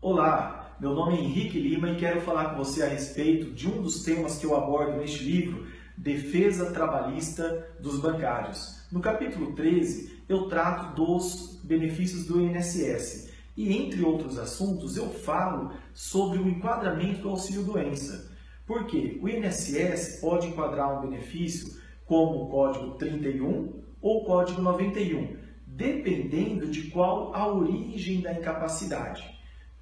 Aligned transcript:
Olá, 0.00 0.76
meu 0.78 0.94
nome 0.94 1.16
é 1.16 1.20
Henrique 1.20 1.58
Lima 1.58 1.90
e 1.90 1.96
quero 1.96 2.20
falar 2.20 2.50
com 2.50 2.58
você 2.58 2.84
a 2.84 2.88
respeito 2.88 3.50
de 3.50 3.66
um 3.66 3.82
dos 3.82 4.04
temas 4.04 4.38
que 4.38 4.46
eu 4.46 4.54
abordo 4.54 4.96
neste 4.96 5.24
livro, 5.24 5.66
Defesa 5.96 6.70
Trabalhista 6.70 7.68
dos 7.80 7.98
Bancários. 7.98 8.86
No 8.92 9.00
capítulo 9.00 9.56
13, 9.56 10.22
eu 10.28 10.46
trato 10.46 10.94
dos 10.94 11.60
benefícios 11.64 12.26
do 12.26 12.40
INSS 12.40 13.32
e, 13.56 13.76
entre 13.76 14.04
outros 14.04 14.38
assuntos, 14.38 14.96
eu 14.96 15.10
falo 15.10 15.72
sobre 15.92 16.38
o 16.38 16.48
enquadramento 16.48 17.22
do 17.22 17.30
auxílio-doença. 17.30 18.30
Porque 18.64 19.18
o 19.20 19.28
INSS 19.28 20.20
pode 20.20 20.46
enquadrar 20.46 20.96
um 20.96 21.08
benefício 21.10 21.76
como 22.06 22.44
o 22.44 22.48
Código 22.48 22.92
31 22.92 23.82
ou 24.00 24.22
o 24.22 24.24
Código 24.24 24.62
91, 24.62 25.36
dependendo 25.66 26.68
de 26.68 26.82
qual 26.82 27.34
a 27.34 27.52
origem 27.52 28.20
da 28.20 28.32
incapacidade. 28.32 29.37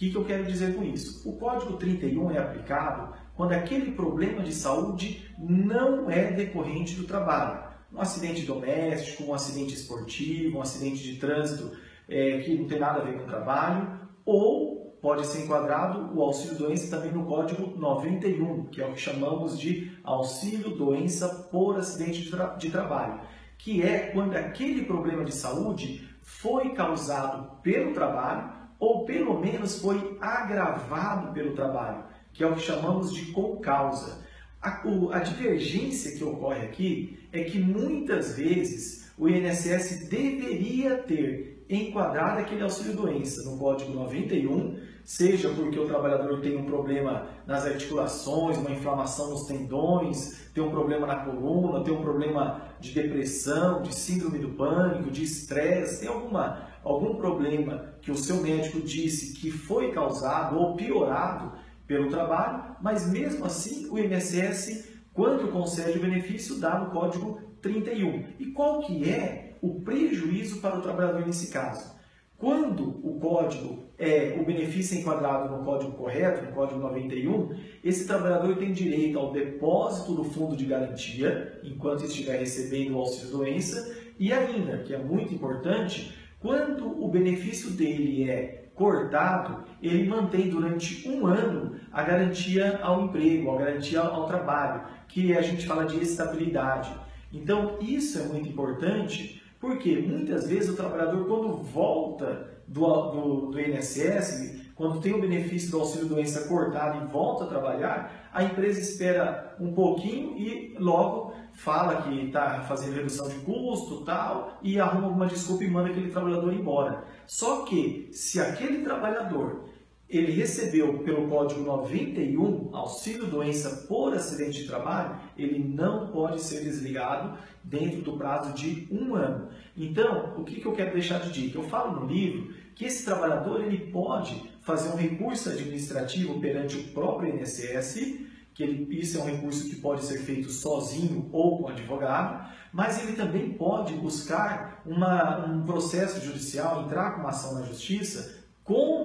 O 0.00 0.02
que, 0.02 0.10
que 0.12 0.16
eu 0.16 0.24
quero 0.24 0.46
dizer 0.46 0.74
com 0.74 0.82
isso? 0.82 1.28
O 1.28 1.36
Código 1.36 1.76
31 1.76 2.30
é 2.30 2.38
aplicado 2.38 3.12
quando 3.36 3.52
aquele 3.52 3.92
problema 3.92 4.42
de 4.42 4.50
saúde 4.50 5.30
não 5.38 6.10
é 6.10 6.32
decorrente 6.32 6.94
do 6.94 7.04
trabalho. 7.04 7.62
Um 7.92 8.00
acidente 8.00 8.46
doméstico, 8.46 9.24
um 9.24 9.34
acidente 9.34 9.74
esportivo, 9.74 10.56
um 10.56 10.62
acidente 10.62 11.02
de 11.02 11.16
trânsito 11.16 11.76
é, 12.08 12.38
que 12.38 12.54
não 12.54 12.66
tem 12.66 12.78
nada 12.78 13.00
a 13.00 13.04
ver 13.04 13.18
com 13.18 13.24
o 13.24 13.26
trabalho, 13.26 14.00
ou 14.24 14.96
pode 15.02 15.26
ser 15.26 15.44
enquadrado 15.44 16.18
o 16.18 16.22
auxílio 16.22 16.56
doença 16.56 16.96
também 16.96 17.12
no 17.12 17.26
Código 17.26 17.78
91, 17.78 18.68
que 18.68 18.80
é 18.80 18.86
o 18.86 18.94
que 18.94 19.00
chamamos 19.00 19.60
de 19.60 19.92
auxílio 20.02 20.78
doença 20.78 21.28
por 21.52 21.76
acidente 21.76 22.22
de, 22.22 22.30
tra 22.30 22.46
de 22.54 22.70
trabalho, 22.70 23.20
que 23.58 23.82
é 23.82 23.98
quando 24.14 24.34
aquele 24.34 24.86
problema 24.86 25.26
de 25.26 25.34
saúde 25.34 26.08
foi 26.22 26.70
causado 26.70 27.60
pelo 27.60 27.92
trabalho 27.92 28.59
ou 28.80 29.04
pelo 29.04 29.38
menos 29.38 29.78
foi 29.78 30.16
agravado 30.20 31.32
pelo 31.32 31.54
trabalho, 31.54 32.02
que 32.32 32.42
é 32.42 32.46
o 32.46 32.54
que 32.54 32.62
chamamos 32.62 33.12
de 33.12 33.26
concausa. 33.26 34.26
A, 34.60 34.82
a 35.12 35.18
divergência 35.20 36.16
que 36.16 36.24
ocorre 36.24 36.62
aqui 36.62 37.18
é 37.30 37.44
que 37.44 37.58
muitas 37.58 38.36
vezes 38.36 39.12
o 39.16 39.28
INSS 39.28 40.08
deveria 40.08 40.96
ter 40.96 41.59
enquadrado 41.70 42.40
aquele 42.40 42.62
auxílio-doença 42.62 43.48
no 43.48 43.56
Código 43.56 43.92
91, 43.92 44.76
seja 45.04 45.48
porque 45.50 45.78
o 45.78 45.86
trabalhador 45.86 46.40
tem 46.40 46.56
um 46.56 46.64
problema 46.64 47.28
nas 47.46 47.64
articulações, 47.64 48.58
uma 48.58 48.70
inflamação 48.70 49.30
nos 49.30 49.46
tendões, 49.46 50.50
tem 50.52 50.62
um 50.62 50.70
problema 50.70 51.06
na 51.06 51.16
coluna, 51.16 51.84
tem 51.84 51.94
um 51.94 52.02
problema 52.02 52.62
de 52.80 52.92
depressão, 52.92 53.82
de 53.82 53.94
síndrome 53.94 54.38
do 54.38 54.50
pânico, 54.50 55.10
de 55.10 55.22
estresse, 55.22 56.00
tem 56.00 56.08
alguma 56.08 56.68
algum 56.82 57.14
problema 57.16 57.94
que 58.00 58.10
o 58.10 58.16
seu 58.16 58.36
médico 58.36 58.80
disse 58.80 59.34
que 59.34 59.50
foi 59.50 59.92
causado 59.92 60.58
ou 60.58 60.74
piorado 60.74 61.52
pelo 61.86 62.08
trabalho, 62.08 62.76
mas 62.80 63.10
mesmo 63.10 63.44
assim 63.44 63.88
o 63.90 63.98
INSS, 63.98 64.88
quando 65.12 65.52
concede 65.52 65.98
o 65.98 66.00
benefício, 66.00 66.58
dá 66.58 66.78
no 66.78 66.90
Código 66.90 67.40
31. 67.60 68.24
E 68.38 68.46
qual 68.46 68.80
que 68.80 69.08
é 69.08 69.58
o 69.60 69.80
prejuízo 69.80 70.19
para 70.60 70.78
o 70.78 70.82
trabalhador 70.82 71.26
nesse 71.26 71.48
caso? 71.52 71.98
Quando 72.36 72.88
o 73.06 73.20
código 73.20 73.90
é 73.98 74.38
o 74.40 74.44
benefício 74.44 74.96
é 74.96 75.00
enquadrado 75.00 75.54
no 75.54 75.62
código 75.62 75.92
correto, 75.92 76.46
no 76.46 76.52
código 76.52 76.80
91, 76.80 77.54
esse 77.84 78.06
trabalhador 78.06 78.56
tem 78.56 78.72
direito 78.72 79.18
ao 79.18 79.30
depósito 79.30 80.14
do 80.14 80.24
fundo 80.24 80.56
de 80.56 80.64
garantia 80.64 81.60
enquanto 81.62 82.04
estiver 82.04 82.38
recebendo 82.38 82.94
o 82.94 82.98
auxílio 83.00 83.30
doença 83.30 83.94
e 84.18 84.32
ainda, 84.32 84.78
que 84.78 84.94
é 84.94 84.98
muito 84.98 85.34
importante, 85.34 86.16
quando 86.38 87.02
o 87.02 87.08
benefício 87.08 87.70
dele 87.70 88.30
é 88.30 88.70
cortado, 88.74 89.64
ele 89.82 90.08
mantém 90.08 90.48
durante 90.48 91.06
um 91.06 91.26
ano 91.26 91.76
a 91.92 92.02
garantia 92.02 92.78
ao 92.82 93.04
emprego, 93.04 93.50
a 93.50 93.58
garantia 93.58 94.00
ao 94.00 94.26
trabalho, 94.26 94.82
que 95.06 95.36
a 95.36 95.42
gente 95.42 95.66
fala 95.66 95.84
de 95.84 96.00
estabilidade. 96.00 96.90
Então, 97.30 97.78
isso 97.80 98.18
é 98.18 98.22
muito 98.22 98.48
importante, 98.48 99.42
porque 99.60 99.98
muitas 99.98 100.48
vezes 100.48 100.70
o 100.70 100.76
trabalhador, 100.76 101.26
quando 101.26 101.56
volta 101.58 102.48
do, 102.66 102.80
do, 103.10 103.50
do 103.50 103.60
INSS, 103.60 104.70
quando 104.74 105.00
tem 105.00 105.12
o 105.12 105.20
benefício 105.20 105.70
do 105.70 105.80
auxílio-doença 105.80 106.48
cortado 106.48 107.04
e 107.04 107.12
volta 107.12 107.44
a 107.44 107.48
trabalhar, 107.48 108.30
a 108.32 108.42
empresa 108.42 108.80
espera 108.80 109.54
um 109.60 109.74
pouquinho 109.74 110.38
e 110.38 110.74
logo 110.78 111.34
fala 111.52 112.00
que 112.02 112.26
está 112.26 112.62
fazendo 112.62 112.94
redução 112.94 113.28
de 113.28 113.34
custo 113.40 114.02
tal, 114.04 114.58
e 114.62 114.80
arruma 114.80 115.08
alguma 115.08 115.26
desculpa 115.26 115.64
e 115.64 115.70
manda 115.70 115.90
aquele 115.90 116.10
trabalhador 116.10 116.54
embora. 116.54 117.04
Só 117.26 117.64
que 117.66 118.08
se 118.12 118.40
aquele 118.40 118.82
trabalhador 118.82 119.68
ele 120.10 120.32
recebeu 120.32 120.98
pelo 120.98 121.28
código 121.28 121.60
91 121.60 122.70
auxílio 122.72 123.26
doença 123.26 123.86
por 123.86 124.12
acidente 124.12 124.62
de 124.62 124.66
trabalho, 124.66 125.20
ele 125.38 125.60
não 125.60 126.08
pode 126.08 126.42
ser 126.42 126.64
desligado 126.64 127.38
dentro 127.62 128.02
do 128.02 128.18
prazo 128.18 128.52
de 128.52 128.88
um 128.90 129.14
ano. 129.14 129.48
Então, 129.76 130.34
o 130.36 130.42
que, 130.42 130.60
que 130.60 130.66
eu 130.66 130.72
quero 130.72 130.92
deixar 130.92 131.20
de 131.20 131.30
dica? 131.30 131.56
Eu 131.56 131.68
falo 131.68 132.00
no 132.00 132.12
livro 132.12 132.52
que 132.74 132.84
esse 132.84 133.04
trabalhador 133.04 133.62
ele 133.62 133.90
pode 133.92 134.50
fazer 134.62 134.88
um 134.88 134.96
recurso 134.96 135.48
administrativo 135.48 136.40
perante 136.40 136.76
o 136.76 136.88
próprio 136.88 137.32
INSS, 137.36 138.18
que 138.52 138.64
ele, 138.64 138.98
isso 138.98 139.16
é 139.16 139.22
um 139.22 139.26
recurso 139.26 139.70
que 139.70 139.76
pode 139.76 140.04
ser 140.04 140.18
feito 140.18 140.50
sozinho 140.50 141.28
ou 141.32 141.58
com 141.58 141.68
advogado, 141.68 142.50
mas 142.72 143.00
ele 143.00 143.12
também 143.12 143.52
pode 143.52 143.94
buscar 143.94 144.82
uma, 144.84 145.46
um 145.46 145.62
processo 145.62 146.20
judicial, 146.24 146.82
entrar 146.82 147.12
com 147.12 147.20
uma 147.20 147.30
ação 147.30 147.54
na 147.54 147.62
justiça 147.62 148.40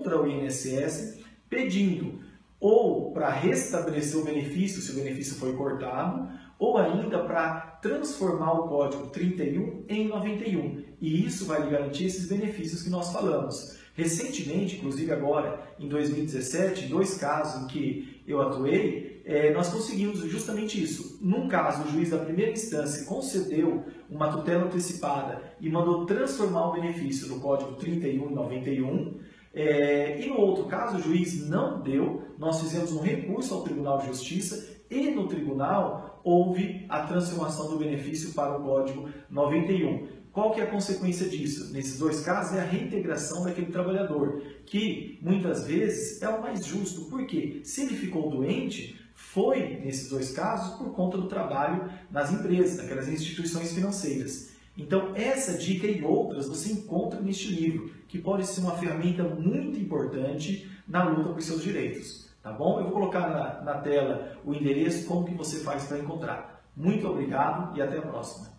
contra 0.05 0.21
o 0.21 0.27
INSS, 0.27 1.19
pedindo 1.49 2.23
ou 2.59 3.11
para 3.11 3.29
restabelecer 3.29 4.19
o 4.19 4.23
benefício, 4.23 4.81
se 4.81 4.91
o 4.91 4.95
benefício 4.95 5.35
foi 5.35 5.53
cortado, 5.53 6.29
ou 6.57 6.77
ainda 6.77 7.19
para 7.19 7.79
transformar 7.81 8.53
o 8.53 8.67
código 8.67 9.07
31 9.07 9.83
em 9.89 10.07
91. 10.07 10.83
E 11.01 11.25
isso 11.25 11.45
vai 11.45 11.63
lhe 11.63 11.69
garantir 11.69 12.05
esses 12.05 12.27
benefícios 12.27 12.81
que 12.81 12.89
nós 12.89 13.11
falamos. 13.11 13.77
Recentemente, 13.93 14.77
inclusive 14.77 15.11
agora, 15.11 15.59
em 15.79 15.88
2017, 15.88 16.87
dois 16.87 17.16
casos 17.16 17.63
em 17.63 17.67
que 17.67 18.22
eu 18.27 18.41
atuei, 18.41 19.22
é, 19.25 19.51
nós 19.53 19.69
conseguimos 19.69 20.19
justamente 20.19 20.81
isso. 20.81 21.17
Num 21.22 21.47
caso, 21.47 21.83
o 21.83 21.91
juiz 21.91 22.09
da 22.09 22.17
primeira 22.17 22.51
instância 22.51 23.05
concedeu 23.05 23.83
uma 24.09 24.31
tutela 24.31 24.66
antecipada 24.66 25.41
e 25.59 25.69
mandou 25.69 26.05
transformar 26.05 26.69
o 26.69 26.73
benefício 26.73 27.27
do 27.27 27.39
Código 27.39 27.73
31 27.73 28.31
e 28.31 28.33
91. 28.33 29.19
É, 29.55 30.19
e 30.19 30.27
no 30.27 30.38
outro 30.38 30.66
caso, 30.66 30.97
o 30.97 31.01
juiz 31.01 31.47
não 31.47 31.81
deu, 31.81 32.21
nós 32.38 32.59
fizemos 32.59 32.91
um 32.91 33.01
recurso 33.01 33.53
ao 33.53 33.63
Tribunal 33.63 33.99
de 33.99 34.07
Justiça 34.07 34.75
e 34.89 35.11
no 35.11 35.27
tribunal 35.27 36.19
houve 36.23 36.85
a 36.89 37.03
transformação 37.03 37.69
do 37.69 37.77
benefício 37.77 38.33
para 38.33 38.57
o 38.57 38.63
Código 38.63 39.09
91. 39.29 40.07
Qual 40.33 40.51
que 40.51 40.59
é 40.59 40.63
a 40.66 40.67
consequência 40.67 41.29
disso? 41.29 41.71
Nesses 41.71 41.97
dois 41.97 42.19
casos 42.19 42.57
é 42.57 42.59
a 42.59 42.66
reintegração 42.66 43.45
daquele 43.45 43.71
trabalhador, 43.71 44.41
que 44.66 45.17
muitas 45.21 45.66
vezes 45.66 46.22
é 46.22 46.27
o 46.27 46.41
mais 46.41 46.66
justo. 46.66 47.05
porque 47.05 47.61
Se 47.63 47.83
ele 47.83 47.95
ficou 47.95 48.29
doente, 48.29 48.99
foi, 49.13 49.79
nesses 49.79 50.09
dois 50.09 50.33
casos, 50.33 50.77
por 50.77 50.93
conta 50.93 51.17
do 51.17 51.29
trabalho 51.29 51.89
nas 52.11 52.33
empresas, 52.33 52.77
naquelas 52.77 53.07
instituições 53.07 53.72
financeiras. 53.72 54.54
Então, 54.77 55.13
essa 55.15 55.57
dica 55.57 55.87
e 55.87 56.03
outras 56.03 56.47
você 56.47 56.73
encontra 56.73 57.21
neste 57.21 57.53
livro, 57.53 57.91
que 58.07 58.19
pode 58.19 58.45
ser 58.45 58.61
uma 58.61 58.75
ferramenta 58.75 59.23
muito 59.23 59.79
importante 59.79 60.69
na 60.87 61.03
luta 61.03 61.33
por 61.33 61.41
seus 61.41 61.63
direitos. 61.63 62.29
Tá 62.43 62.51
bom? 62.51 62.79
Eu 62.79 62.83
vou 62.83 62.93
colocar 62.93 63.29
na, 63.29 63.61
na 63.63 63.81
tela 63.81 64.37
o 64.45 64.53
endereço, 64.53 65.07
como 65.07 65.25
que 65.25 65.33
você 65.33 65.59
faz 65.59 65.85
para 65.85 65.99
encontrar. 65.99 66.63
Muito 66.75 67.07
obrigado 67.07 67.75
e 67.75 67.81
até 67.81 67.97
a 67.97 68.01
próxima. 68.01 68.54